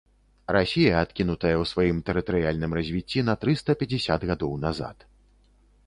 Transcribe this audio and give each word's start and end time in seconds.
Расія 0.55 0.93
адкінутая 1.07 1.51
ў 1.57 1.63
сваім 1.73 1.97
тэрытарыяльным 2.09 2.71
развіцці 2.81 3.19
на 3.31 3.39
трыста 3.45 3.69
пяцьдзясят 3.83 4.21
гадоў 4.33 4.61
назад. 4.69 4.97